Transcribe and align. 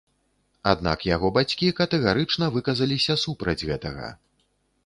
Аднак 0.71 1.03
яго 1.15 1.27
бацькі 1.35 1.69
катэгарычна 1.81 2.45
выказаліся 2.57 3.21
супраць 3.25 3.59
гэтага. 3.69 4.13